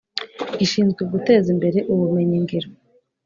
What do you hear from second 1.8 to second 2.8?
Ubumenyingiro